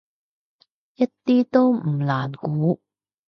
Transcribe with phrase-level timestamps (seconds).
[0.95, 2.81] 一啲都唔難估